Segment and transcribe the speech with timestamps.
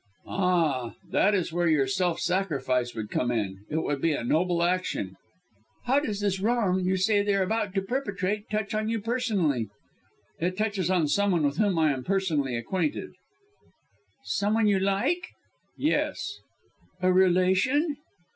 [0.25, 0.95] "Ah!
[1.11, 3.63] that is where your self sacrifice would come in!
[3.69, 5.15] It would be a noble action."
[5.85, 9.69] "How does this wrong, you say they are about to perpetrate, touch on you personally?"
[10.39, 13.11] "It touches on some one with whom I am personally acquainted."
[14.23, 15.23] "Some one you like?"
[15.77, 16.39] "Yes!"
[17.01, 17.97] "A relation?"